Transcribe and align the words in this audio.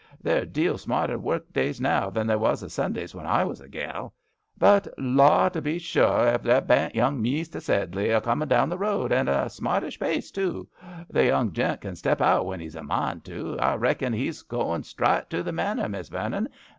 They're 0.19 0.47
deal 0.47 0.79
smarter 0.79 1.19
work 1.19 1.45
a 1.51 1.53
days 1.53 1.79
now 1.79 2.09
than 2.09 2.25
they 2.25 2.35
was 2.35 2.63
o' 2.63 2.65
158 2.65 3.11
GRANNY 3.11 3.27
LOVELOCK 3.27 3.29
AT 3.29 3.29
HOliX. 3.29 3.29
Sundays 3.29 3.29
when 3.29 3.29
I 3.29 3.43
was 3.43 3.61
a 3.61 3.69
gaL 3.69 4.13
But 4.57 4.87
law 4.97 5.49
to 5.49 5.61
be 5.61 5.77
sure, 5.77 6.27
ef 6.27 6.43
'ere 6.43 6.61
bain't 6.61 6.95
young 6.95 7.21
Mester 7.21 7.59
Sedley 7.59 8.09
a 8.09 8.19
comin* 8.19 8.47
down 8.47 8.69
the 8.69 8.79
road, 8.79 9.11
and 9.11 9.29
a 9.29 9.47
smartish 9.47 9.99
pace 9.99 10.31
too. 10.31 10.67
The 11.07 11.25
young 11.27 11.51
gent 11.53 11.81
can 11.81 11.95
step 11.95 12.19
out 12.19 12.47
when 12.47 12.61
'ees 12.61 12.73
a 12.75 12.81
mine 12.81 13.21
to. 13.25 13.59
I 13.59 13.75
reckon 13.75 14.15
'ees 14.15 14.41
goin* 14.41 14.81
strite 14.81 15.29
to 15.29 15.43
the 15.43 15.51
Manor, 15.51 15.87
Miss 15.87 16.09
Vernon. 16.09 16.49